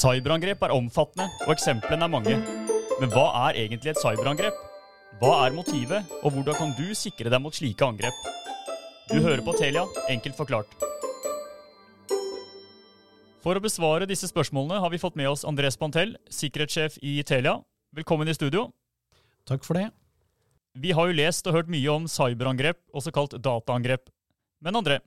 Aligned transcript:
Cyberangrep 0.00 0.62
er 0.64 0.72
omfattende, 0.72 1.26
og 1.44 1.50
eksemplene 1.52 2.06
er 2.06 2.12
mange. 2.12 2.36
Men 3.02 3.10
hva 3.12 3.26
er 3.50 3.58
egentlig 3.66 3.90
et 3.92 3.98
cyberangrep? 4.00 4.56
Hva 5.20 5.32
er 5.44 5.52
motivet, 5.52 6.14
og 6.22 6.32
hvordan 6.32 6.56
kan 6.56 6.72
du 6.78 6.94
sikre 6.96 7.28
deg 7.28 7.42
mot 7.44 7.52
slike 7.52 7.84
angrep? 7.84 8.22
Du 9.10 9.18
hører 9.20 9.42
på 9.44 9.52
Telia, 9.58 9.84
enkelt 10.08 10.38
forklart. 10.38 10.72
For 13.44 13.56
å 13.56 13.64
besvare 13.64 14.08
disse 14.08 14.30
spørsmålene 14.30 14.80
har 14.80 14.92
vi 14.92 15.02
fått 15.02 15.20
med 15.20 15.28
oss 15.28 15.44
Andres 15.48 15.76
Pantell, 15.80 16.16
sikkerhetssjef 16.32 16.96
i 17.04 17.18
Telia. 17.26 17.58
Velkommen 17.92 18.28
i 18.30 18.38
studio. 18.38 18.70
Takk 19.48 19.68
for 19.68 19.76
det. 19.76 19.90
Vi 20.80 20.96
har 20.96 21.10
jo 21.10 21.20
lest 21.20 21.44
og 21.50 21.58
hørt 21.58 21.72
mye 21.72 21.92
om 21.92 22.08
cyberangrep, 22.08 22.80
også 22.96 23.12
kalt 23.12 23.36
dataangrep. 23.36 24.08
Men 24.64 24.80
André, 24.80 25.02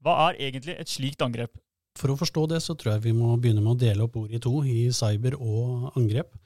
hva 0.00 0.20
er 0.30 0.44
egentlig 0.48 0.78
et 0.78 0.88
slikt 0.88 1.24
angrep? 1.26 1.58
For 1.98 2.12
å 2.12 2.18
forstå 2.18 2.44
det, 2.52 2.60
så 2.62 2.76
tror 2.78 2.94
jeg 2.94 3.08
vi 3.08 3.16
må 3.16 3.32
begynne 3.40 3.62
med 3.64 3.74
å 3.74 3.80
dele 3.80 4.06
opp 4.06 4.18
ordet 4.20 4.38
i 4.38 4.42
to, 4.44 4.54
i 4.62 4.88
cyber 4.94 5.36
og 5.38 5.90
angrep. 5.98 6.36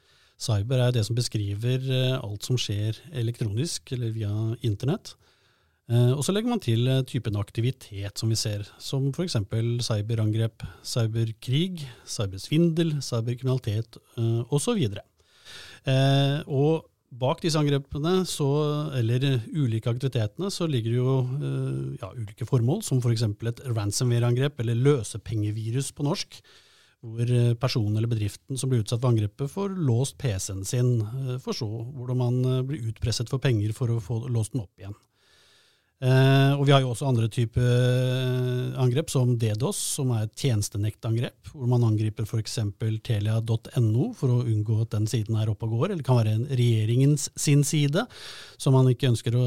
Cyber 0.42 0.86
er 0.86 0.94
det 0.94 1.04
som 1.06 1.16
beskriver 1.16 1.84
eh, 1.86 2.14
alt 2.16 2.46
som 2.46 2.58
skjer 2.58 2.98
elektronisk, 3.20 3.92
eller 3.94 4.14
via 4.14 4.32
internett. 4.66 5.14
Eh, 5.92 6.12
og 6.16 6.24
så 6.24 6.34
legger 6.34 6.50
man 6.50 6.62
til 6.62 6.88
eh, 6.88 7.04
typen 7.06 7.36
aktivitet 7.38 8.18
som 8.18 8.32
vi 8.32 8.38
ser, 8.40 8.64
som 8.82 9.10
f.eks. 9.12 9.36
cyberangrep, 9.86 10.64
cyberkrig, 10.88 11.84
cybersvindel, 12.08 12.96
cyberkriminalitet 13.04 14.00
osv. 14.50 14.82
Og 16.48 16.88
bak 17.20 17.42
disse 17.44 17.60
angrepene, 17.60 18.22
så, 18.28 18.48
eller 18.96 19.24
ulike 19.52 19.90
aktivitetene, 19.90 20.48
så 20.52 20.68
ligger 20.70 20.94
det 20.94 21.00
jo 21.00 21.16
ja, 22.00 22.08
ulike 22.16 22.48
formål, 22.48 22.80
som 22.86 23.02
f.eks. 23.02 23.26
For 23.36 23.50
et 23.50 23.64
ransomware-angrep, 23.68 24.62
eller 24.64 24.80
løsepengevirus 24.80 25.92
på 25.96 26.06
norsk 26.08 26.40
hvor 27.02 27.30
eh, 27.34 27.54
personen 27.58 27.96
eller 27.98 28.10
bedriften 28.10 28.58
som 28.58 28.70
blir 28.70 28.84
utsatt 28.84 29.02
for 29.02 29.10
angrepet, 29.10 29.50
får 29.50 29.74
låst 29.74 30.18
PC-en 30.22 30.62
sin, 30.66 31.00
eh, 31.02 31.38
for 31.42 31.56
så 31.56 31.66
hvordan 31.66 32.20
man 32.20 32.36
eh, 32.46 32.60
blir 32.66 32.92
utpresset 32.92 33.30
for 33.32 33.42
penger 33.42 33.74
for 33.76 33.90
å 33.90 34.02
få 34.02 34.22
låst 34.30 34.54
den 34.54 34.62
opp 34.62 34.78
igjen. 34.78 34.94
Eh, 36.02 36.52
og 36.58 36.64
Vi 36.66 36.72
har 36.74 36.80
jo 36.82 36.90
også 36.90 37.06
andre 37.06 37.28
typer 37.30 38.74
angrep, 38.82 39.10
som 39.12 39.36
DDoS, 39.38 39.78
som 40.00 40.10
er 40.10 40.24
et 40.26 40.34
tjenestenektangrep, 40.34 41.52
hvor 41.54 41.68
man 41.70 41.84
angriper 41.86 42.26
f.eks. 42.26 42.58
telia.no 43.06 44.08
for 44.18 44.34
å 44.34 44.40
unngå 44.42 44.80
at 44.82 44.96
den 44.96 45.06
siden 45.06 45.38
er 45.38 45.52
oppe 45.52 45.68
og 45.68 45.76
går, 45.76 45.92
eller 45.92 46.02
det 46.02 46.08
kan 46.08 46.18
være 46.18 46.34
en 46.34 46.48
regjeringens 46.50 47.28
sin 47.38 47.62
side, 47.62 48.02
som 48.58 48.74
man 48.74 48.90
ikke 48.90 49.12
ønsker 49.12 49.36
å, 49.38 49.44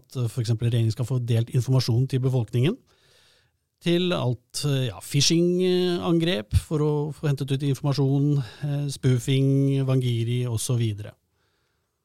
at 0.00 0.18
f.eks. 0.26 0.56
regjeringen 0.56 0.94
skal 0.94 1.06
få 1.06 1.20
delt 1.22 1.54
informasjon 1.54 2.08
til 2.10 2.24
befolkningen 2.24 2.80
til 3.82 4.12
alt 4.14 4.62
ja, 4.86 5.00
phishing-angrep 5.02 6.54
for 6.68 6.82
å 6.84 6.92
få 7.16 7.26
hentet 7.26 7.50
ut 7.50 7.64
informasjon, 7.66 8.28
eh, 8.38 8.84
spoofing, 8.94 9.82
wangiri 9.88 10.44
osv. 10.46 10.82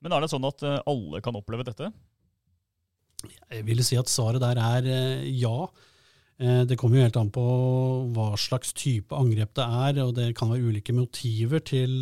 Men 0.02 0.14
er 0.14 0.24
det 0.24 0.32
sånn 0.32 0.48
at 0.50 0.66
eh, 0.66 0.80
alle 0.90 1.22
kan 1.22 1.38
oppleve 1.38 1.68
dette? 1.68 1.92
Jeg 3.26 3.66
vil 3.66 3.84
si 3.86 3.98
at 3.98 4.12
svaret 4.12 4.44
der 4.44 4.60
er 4.62 4.90
eh, 4.94 5.28
ja. 5.42 5.68
Det 6.38 6.76
kommer 6.78 7.00
jo 7.00 7.06
helt 7.08 7.16
an 7.18 7.32
på 7.34 7.44
hva 8.14 8.28
slags 8.38 8.70
type 8.78 9.16
angrep 9.18 9.56
det 9.58 9.64
er, 9.66 10.02
og 10.04 10.12
det 10.20 10.28
kan 10.38 10.52
være 10.52 10.68
ulike 10.70 10.94
motiver 10.94 11.64
til, 11.66 11.96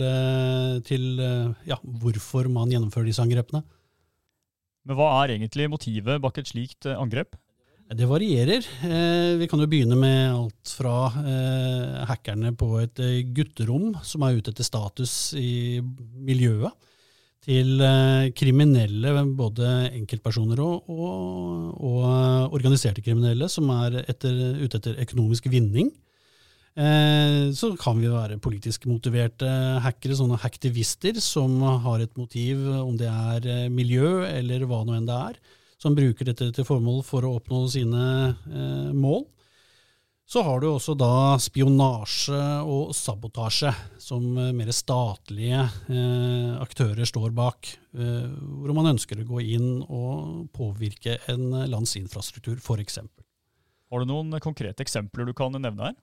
til 0.84 1.06
ja, 1.64 1.78
hvorfor 1.80 2.50
man 2.52 2.68
gjennomfører 2.68 3.08
disse 3.08 3.24
angrepene. 3.24 3.62
Men 4.84 5.00
hva 5.00 5.08
er 5.22 5.38
egentlig 5.38 5.70
motivet 5.72 6.20
bak 6.20 6.42
et 6.42 6.52
slikt 6.52 6.90
angrep? 6.92 7.40
Det 7.86 8.08
varierer. 8.10 8.66
Eh, 8.82 9.38
vi 9.38 9.46
kan 9.46 9.62
jo 9.62 9.68
begynne 9.70 9.94
med 10.00 10.34
alt 10.34 10.72
fra 10.74 11.06
eh, 11.22 12.00
hackerne 12.10 12.50
på 12.58 12.80
et 12.82 13.02
eh, 13.04 13.22
gutterom 13.30 13.92
som 14.02 14.26
er 14.26 14.40
ute 14.40 14.50
etter 14.50 14.66
status 14.66 15.36
i 15.38 15.78
miljøet, 16.26 16.74
til 17.46 17.82
kriminelle, 18.38 19.12
både 19.38 19.70
enkeltpersoner 19.94 20.62
og, 20.64 20.90
og, 20.90 21.76
og 21.78 22.56
organiserte 22.58 23.04
kriminelle, 23.06 23.50
som 23.52 23.70
er 23.76 24.02
etter, 24.04 24.34
ute 24.64 24.82
etter 24.82 24.98
økonomisk 25.06 25.46
vinning. 25.54 25.92
Så 26.76 27.70
kan 27.80 28.02
vi 28.02 28.10
være 28.12 28.40
politisk 28.44 28.88
motiverte 28.90 29.48
hackere, 29.86 30.18
sånne 30.18 30.42
hacktivister, 30.42 31.22
som 31.24 31.62
har 31.86 32.02
et 32.04 32.18
motiv, 32.20 32.66
om 32.82 32.98
det 33.00 33.08
er 33.08 33.70
miljø 33.72 34.26
eller 34.28 34.66
hva 34.68 34.82
nå 34.84 34.98
enn 34.98 35.08
det 35.08 35.22
er 35.30 35.40
som 35.82 35.96
bruker 35.96 36.30
dette 36.30 36.50
til 36.56 36.68
formål 36.68 37.04
for 37.06 37.26
å 37.26 37.36
oppnå 37.40 37.66
sine 37.72 38.04
eh, 38.32 38.92
mål. 38.96 39.26
Så 40.26 40.42
har 40.42 40.62
du 40.62 40.72
også 40.72 40.96
da 40.98 41.38
spionasje 41.38 42.40
og 42.66 42.96
sabotasje, 42.98 43.70
som 44.02 44.24
eh, 44.42 44.54
mer 44.58 44.72
statlige 44.74 45.60
eh, 45.62 46.56
aktører 46.64 47.06
står 47.06 47.30
bak. 47.38 47.70
Eh, 47.94 48.26
hvor 48.26 48.74
man 48.74 48.90
ønsker 48.96 49.22
å 49.22 49.28
gå 49.30 49.44
inn 49.54 49.70
og 49.86 50.48
påvirke 50.56 51.20
en 51.30 51.52
lands 51.70 51.94
infrastruktur, 52.00 52.58
f.eks. 52.58 53.00
Har 53.94 54.02
du 54.02 54.10
noen 54.10 54.34
konkrete 54.42 54.82
eksempler 54.82 55.30
du 55.30 55.36
kan 55.38 55.54
nevne 55.54 55.92
her? 55.92 55.96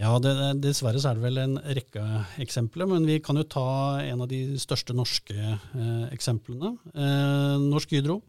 Ja, 0.00 0.14
det, 0.22 0.32
Dessverre 0.64 1.00
så 1.02 1.10
er 1.10 1.18
det 1.18 1.26
vel 1.26 1.38
en 1.42 1.58
rekke 1.60 2.02
eksempler, 2.40 2.88
men 2.88 3.04
vi 3.04 3.18
kan 3.20 3.36
jo 3.36 3.44
ta 3.44 4.00
en 4.00 4.24
av 4.24 4.30
de 4.30 4.56
største 4.60 4.96
norske 4.96 5.36
eh, 5.36 6.06
eksemplene. 6.14 6.78
Eh, 6.94 7.56
Norsk 7.66 7.92
Hydro 7.92 8.22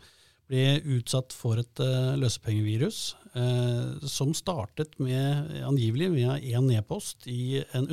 ble 0.52 0.82
utsatt 0.98 1.34
for 1.36 1.60
et 1.62 1.82
uh, 1.84 2.14
løsepengevirus 2.20 3.00
uh, 3.38 4.02
som 4.10 4.34
startet 4.36 4.98
med, 5.00 5.54
angivelig 5.68 6.12
via 6.18 6.38
én 6.40 6.68
e-post 6.76 7.28
hos 7.28 7.64
en 7.72 7.88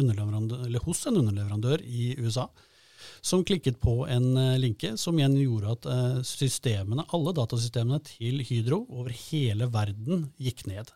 underleverandør 1.20 1.84
i 1.84 2.16
USA, 2.19 2.48
som 3.22 3.44
klikket 3.46 3.78
på 3.82 4.00
en 4.10 4.32
uh, 4.34 4.58
linke 4.58 4.96
som 4.98 5.19
igjen 5.19 5.38
gjorde 5.38 5.76
at 5.76 6.26
systemene, 6.26 7.06
alle 7.14 7.34
datasystemene 7.36 8.02
til 8.06 8.42
Hydro 8.46 8.82
over 8.88 9.14
hele 9.28 9.70
verden 9.70 10.28
gikk 10.42 10.66
ned. 10.70 10.90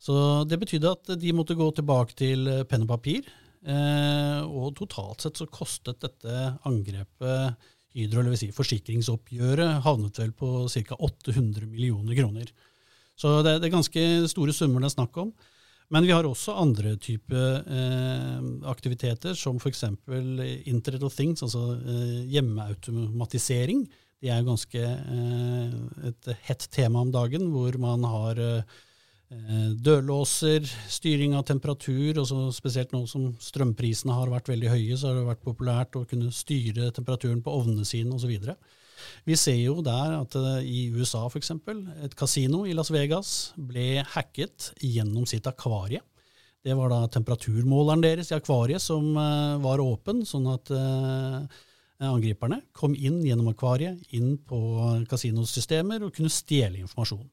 Så 0.00 0.14
det 0.48 0.56
betydde 0.62 0.94
at 0.94 1.10
de 1.20 1.34
måtte 1.36 1.58
gå 1.58 1.66
tilbake 1.76 2.16
til 2.16 2.48
penn 2.70 2.86
og 2.86 2.94
papir, 2.94 3.26
og 3.60 4.70
totalt 4.78 5.20
sett 5.20 5.36
så 5.36 5.44
kostet 5.52 5.98
dette 6.00 6.36
angrepet 6.64 7.68
Hydro, 7.96 8.22
eller 8.22 8.38
si 8.38 8.50
forsikringsoppgjøret, 8.54 9.80
havnet 9.86 10.20
vel 10.22 10.34
på 10.36 10.66
ca. 10.70 10.98
800 10.98 11.66
millioner 11.70 12.18
kroner. 12.18 12.50
Så 13.18 13.40
det, 13.44 13.58
det, 13.60 13.68
er 13.68 13.74
ganske 13.74 14.04
store 14.30 14.54
summer 14.56 14.82
det 14.82 14.90
er 14.90 14.96
snakk 14.98 15.18
om. 15.22 15.32
Men 15.90 16.06
vi 16.06 16.12
har 16.14 16.26
også 16.26 16.54
andre 16.54 16.94
type 17.02 17.34
eh, 17.34 18.44
aktiviteter, 18.70 19.34
som 19.34 19.58
f.eks. 19.58 19.82
Internet 20.70 21.02
of 21.02 21.16
Things, 21.16 21.42
altså 21.42 21.64
eh, 21.80 22.20
hjemmeautomatisering. 22.30 23.88
Det 24.20 24.30
er 24.30 24.38
jo 24.38 24.52
ganske 24.52 24.84
eh, 24.86 25.74
et 26.12 26.30
hett 26.46 26.68
tema 26.70 27.02
om 27.02 27.10
dagen, 27.10 27.50
hvor 27.50 27.74
man 27.82 28.06
har 28.06 28.38
eh, 28.38 28.62
Eh, 28.62 28.89
dørlåser, 29.30 30.64
styring 30.90 31.36
av 31.38 31.44
temperatur, 31.46 32.18
og 32.18 32.50
spesielt 32.54 32.90
nå 32.90 33.04
som 33.06 33.28
strømprisene 33.38 34.16
har 34.16 34.32
vært 34.32 34.50
veldig 34.50 34.72
høye, 34.72 34.96
så 34.98 35.10
har 35.10 35.20
det 35.20 35.28
vært 35.28 35.44
populært 35.46 35.98
å 35.98 36.04
kunne 36.10 36.32
styre 36.34 36.90
temperaturen 36.96 37.42
på 37.44 37.54
ovnene 37.54 37.86
sine 37.86 38.16
osv. 38.16 38.32
Vi 39.24 39.36
ser 39.38 39.60
jo 39.60 39.78
der 39.86 40.16
at 40.18 40.34
eh, 40.36 40.66
i 40.66 40.80
USA 40.92 41.22
f.eks. 41.28 41.52
et 42.04 42.16
kasino 42.18 42.64
i 42.66 42.74
Las 42.76 42.90
Vegas 42.92 43.52
ble 43.56 44.02
hacket 44.16 44.72
gjennom 44.82 45.26
sitt 45.30 45.46
akvarie. 45.48 46.02
Det 46.60 46.74
var 46.76 46.90
da 46.92 47.06
temperaturmåleren 47.08 48.02
deres 48.04 48.32
i 48.32 48.36
akvariet 48.36 48.82
som 48.82 49.14
eh, 49.14 49.56
var 49.62 49.80
åpen, 49.80 50.26
sånn 50.28 50.50
at 50.52 50.74
angriperne 52.00 52.62
kom 52.72 52.94
inn 52.96 53.20
gjennom 53.26 53.50
akvariet, 53.52 54.00
inn 54.16 54.38
på 54.42 54.58
kasinosystemer 55.08 56.02
og 56.02 56.14
kunne 56.16 56.32
stjele 56.32 56.80
informasjon. 56.80 57.26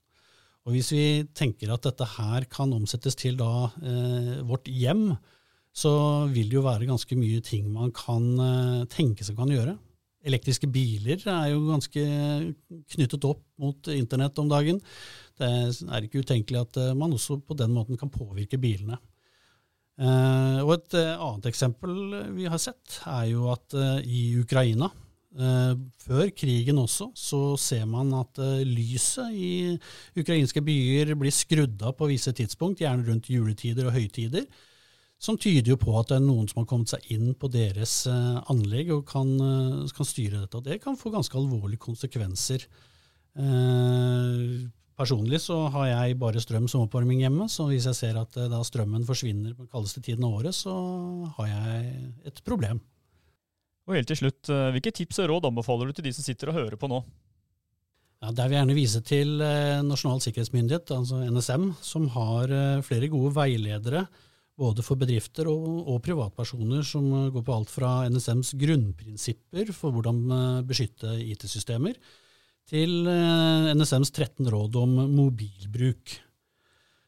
Og 0.67 0.75
Hvis 0.75 0.91
vi 0.91 1.23
tenker 1.31 1.72
at 1.72 1.85
dette 1.88 2.03
her 2.17 2.44
kan 2.51 2.73
omsettes 2.75 3.16
til 3.16 3.38
da, 3.39 3.69
eh, 3.79 4.44
vårt 4.44 4.67
hjem, 4.67 5.13
så 5.72 6.28
vil 6.28 6.50
det 6.50 6.57
jo 6.57 6.66
være 6.66 6.89
ganske 6.89 7.15
mye 7.15 7.39
ting 7.39 7.69
man 7.71 7.94
kan 7.95 8.25
eh, 8.36 8.86
tenke 8.92 9.24
seg 9.24 9.38
kan 9.39 9.47
gjøre. 9.53 9.77
Elektriske 10.27 10.68
biler 10.68 11.21
er 11.24 11.53
jo 11.53 11.62
ganske 11.69 12.03
knyttet 12.92 13.27
opp 13.30 13.45
mot 13.63 13.88
internett 13.94 14.42
om 14.44 14.50
dagen. 14.51 14.81
Det 15.39 15.47
er 15.47 16.03
ikke 16.03 16.25
utenkelig 16.25 16.65
at 16.65 16.81
eh, 16.83 16.95
man 17.00 17.15
også 17.15 17.39
på 17.39 17.56
den 17.56 17.71
måten 17.71 17.95
kan 17.95 18.12
påvirke 18.12 18.59
bilene. 18.59 19.00
Eh, 19.97 20.59
og 20.65 20.75
Et 20.75 21.00
eh, 21.00 21.15
annet 21.15 21.47
eksempel 21.50 21.94
vi 22.36 22.45
har 22.51 22.59
sett, 22.59 23.00
er 23.07 23.31
jo 23.31 23.47
at 23.56 23.71
eh, 23.74 24.01
i 24.03 24.24
Ukraina 24.38 24.92
før 25.35 26.29
krigen 26.33 26.79
også 26.79 27.12
så 27.18 27.41
ser 27.59 27.83
man 27.89 28.13
at 28.15 28.39
eh, 28.41 28.63
lyset 28.65 29.35
i 29.35 29.50
ukrainske 30.18 30.63
byer 30.63 31.13
blir 31.19 31.35
skrudd 31.35 31.83
av 31.83 31.97
på 32.00 32.07
visse 32.09 32.31
tidspunkt, 32.33 32.81
gjerne 32.81 33.06
rundt 33.06 33.29
juletider 33.29 33.89
og 33.89 33.97
høytider, 33.97 34.47
som 35.19 35.38
tyder 35.38 35.74
jo 35.74 35.77
på 35.81 35.94
at 36.00 36.09
det 36.09 36.18
er 36.19 36.25
noen 36.25 36.47
som 36.50 36.62
har 36.62 36.69
kommet 36.69 36.94
seg 36.94 37.06
inn 37.13 37.35
på 37.35 37.51
deres 37.53 38.00
eh, 38.09 38.39
anlegg 38.53 38.94
og 38.95 39.06
kan, 39.09 39.29
kan 39.94 40.09
styre 40.09 40.44
dette. 40.45 40.57
Og 40.57 40.65
det 40.65 40.79
kan 40.83 40.97
få 40.97 41.13
ganske 41.13 41.38
alvorlige 41.38 41.85
konsekvenser 41.85 42.68
personlig 44.97 45.38
så 45.44 45.59
har 45.69 45.91
jeg 45.91 46.15
bare 46.18 46.41
strøm 46.41 46.65
som 46.71 46.88
oppvarming 46.88 47.19
hjemme, 47.21 47.45
så 47.53 47.68
hvis 47.69 47.85
jeg 47.85 47.97
ser 48.00 48.18
at 48.18 48.33
da 48.50 48.63
strømmen 48.65 49.06
forsvinner 49.06 49.53
på 49.53 49.68
kaldeste 49.69 50.01
tiden 50.01 50.25
av 50.25 50.39
året, 50.39 50.57
så 50.57 50.73
har 51.38 51.51
jeg 51.51 51.91
et 52.31 52.41
problem. 52.47 52.81
Og 53.88 53.95
helt 53.95 54.10
til 54.12 54.19
slutt, 54.19 54.50
Hvilke 54.75 54.92
tips 54.92 55.22
og 55.24 55.31
råd 55.31 55.48
anbefaler 55.48 55.88
du 55.88 55.95
til 55.95 56.10
de 56.10 56.12
som 56.16 56.25
sitter 56.25 56.51
og 56.51 56.57
hører 56.60 56.80
på 56.80 56.89
nå? 56.92 57.01
Ja, 58.18 58.31
der 58.34 58.48
vil 58.48 58.56
jeg 58.56 58.63
gjerne 58.63 58.78
vise 58.78 59.00
til 59.06 59.42
eh, 59.45 59.84
Nasjonal 59.86 60.22
sikkerhetsmyndighet, 60.24 60.89
altså 60.95 61.19
NSM, 61.30 61.68
som 61.86 62.07
har 62.16 62.50
eh, 62.50 62.86
flere 62.86 63.12
gode 63.13 63.36
veiledere 63.36 64.07
både 64.57 64.81
for 64.81 64.98
bedrifter 64.98 65.45
og, 65.51 65.84
og, 65.84 66.00
privatpersoner, 66.06 66.81
som 66.81 67.06
eh, 67.13 67.28
går 67.36 67.45
på 67.45 67.57
alt 67.60 67.69
fra 67.69 67.92
NSMs 68.10 68.56
grunnprinsipper 68.57 69.69
for 69.75 69.94
hvordan 69.94 70.24
beskytte 70.66 71.13
IT-systemer, 71.28 72.00
til 72.68 73.06
NSMs 73.07 74.10
13 74.12 74.50
råd 74.51 74.81
om 74.81 74.98
mobilbruk. 75.13 76.18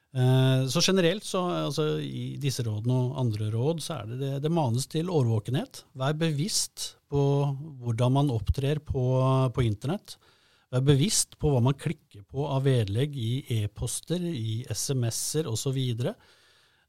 Så 0.10 0.82
generelt, 0.82 1.22
så, 1.22 1.44
altså, 1.68 1.84
i 2.02 2.34
disse 2.42 2.64
rådene 2.66 2.96
og 2.98 3.20
andre 3.22 3.52
råd, 3.54 3.82
så 3.86 4.00
er 4.00 4.08
det, 4.10 4.18
det, 4.24 4.32
det 4.42 4.50
manes 4.50 4.88
til 4.90 5.12
årvåkenhet. 5.14 5.84
Vær 5.94 6.16
bevisst 6.18 6.96
på 7.14 7.22
hvordan 7.84 8.16
man 8.16 8.32
opptrer 8.34 8.82
på, 8.82 9.04
på 9.54 9.66
internett. 9.68 10.16
Vær 10.74 10.84
bevisst 10.86 11.38
på 11.42 11.50
hva 11.50 11.62
man 11.66 11.78
klikker 11.78 12.22
på 12.30 12.46
av 12.46 12.66
vedlegg 12.66 13.16
i 13.18 13.32
e-poster, 13.60 14.22
i 14.22 14.64
SMS-er 14.70 15.50
osv. 15.50 15.80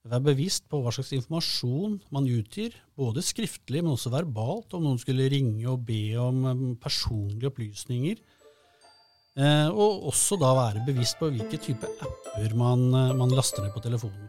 Vær 0.08 0.20
bevisst 0.24 0.66
på 0.68 0.80
hva 0.80 0.92
slags 0.92 1.14
informasjon 1.16 1.98
man 2.12 2.28
utgir, 2.28 2.76
både 2.96 3.24
skriftlig, 3.24 3.80
men 3.80 3.92
også 3.92 4.12
verbalt, 4.12 4.76
om 4.76 4.84
noen 4.84 5.00
skulle 5.00 5.28
ringe 5.32 5.64
og 5.68 5.84
be 5.88 6.02
om 6.20 6.44
um, 6.44 6.62
personlige 6.80 7.48
opplysninger. 7.52 8.20
Eh, 9.40 9.68
og 9.72 10.04
også 10.10 10.36
da 10.40 10.52
være 10.56 10.84
bevisst 10.84 11.16
på 11.20 11.30
hvilke 11.32 11.56
type 11.62 11.88
apper 12.04 12.54
man, 12.58 12.88
eh, 12.92 13.12
man 13.16 13.32
laster 13.32 13.64
ned 13.64 13.72
på 13.72 13.80
telefonen. 13.80 14.28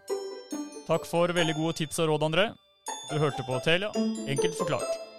Takk 0.87 1.07
for 1.07 1.31
veldig 1.35 1.55
gode 1.59 1.77
tips 1.81 1.99
og 1.99 2.13
råd, 2.13 2.27
André. 2.31 2.49
Du 3.11 3.17
hørte 3.19 3.43
på 3.47 3.59
Telia, 3.65 3.91
enkelt 4.27 4.55
forklart. 4.55 5.10